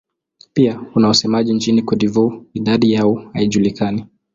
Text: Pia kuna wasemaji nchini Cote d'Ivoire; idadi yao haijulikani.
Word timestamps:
Pia 0.53 0.73
kuna 0.93 1.07
wasemaji 1.07 1.53
nchini 1.53 1.81
Cote 1.81 1.97
d'Ivoire; 1.99 2.43
idadi 2.53 2.91
yao 2.93 3.29
haijulikani. 3.33 4.05